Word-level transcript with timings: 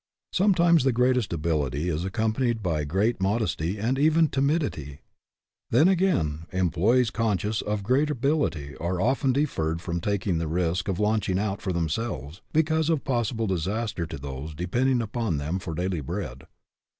Sometimes 0.33 0.83
the 0.83 0.91
greatest 0.91 1.31
ability 1.31 1.87
is 1.87 2.03
accompanied 2.03 2.63
by 2.63 2.83
great 2.85 3.21
mod 3.21 3.43
esty 3.43 3.77
and 3.77 3.99
even 3.99 4.29
timidity. 4.29 5.01
Then, 5.69 5.87
again, 5.87 6.47
em 6.51 6.71
ployees 6.71 7.13
conscious 7.13 7.61
of 7.61 7.83
great 7.83 8.09
ability 8.09 8.75
are 8.77 8.99
often 8.99 9.31
de 9.31 9.45
terred 9.45 9.79
from 9.79 10.01
taking 10.01 10.39
the 10.39 10.47
risk 10.47 10.87
of 10.87 10.99
launching 10.99 11.37
out 11.37 11.61
for 11.61 11.71
themselves 11.71 12.41
because 12.51 12.89
of 12.89 13.03
possible 13.03 13.45
disaster 13.45 14.07
to 14.07 14.17
those 14.17 14.55
depending 14.55 15.03
upon 15.03 15.37
them 15.37 15.59
for 15.59 15.75
daily 15.75 16.01
bread. 16.01 16.45